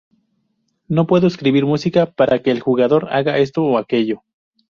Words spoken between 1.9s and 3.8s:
para que el jugador haga esto o